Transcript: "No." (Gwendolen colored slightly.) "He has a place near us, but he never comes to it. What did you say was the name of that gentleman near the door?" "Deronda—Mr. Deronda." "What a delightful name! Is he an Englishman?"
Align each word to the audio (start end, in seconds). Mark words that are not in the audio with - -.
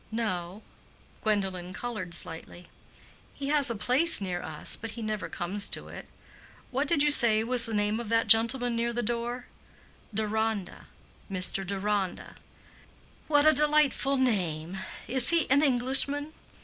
"No." 0.11 0.63
(Gwendolen 1.23 1.73
colored 1.73 2.15
slightly.) 2.15 2.65
"He 3.35 3.49
has 3.49 3.69
a 3.69 3.75
place 3.75 4.19
near 4.19 4.41
us, 4.41 4.75
but 4.75 4.97
he 4.97 5.03
never 5.03 5.29
comes 5.29 5.69
to 5.69 5.89
it. 5.89 6.07
What 6.71 6.87
did 6.87 7.03
you 7.03 7.11
say 7.11 7.43
was 7.43 7.67
the 7.67 7.73
name 7.75 7.99
of 7.99 8.09
that 8.09 8.25
gentleman 8.25 8.75
near 8.75 8.93
the 8.93 9.03
door?" 9.03 9.45
"Deronda—Mr. 10.11 11.67
Deronda." 11.67 12.33
"What 13.27 13.45
a 13.45 13.53
delightful 13.53 14.17
name! 14.17 14.79
Is 15.07 15.29
he 15.29 15.47
an 15.51 15.61
Englishman?" 15.61 16.33